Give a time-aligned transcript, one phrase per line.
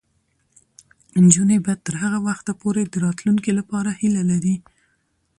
[1.23, 4.55] نجونې به تر هغه وخته پورې د راتلونکي لپاره هیله لري.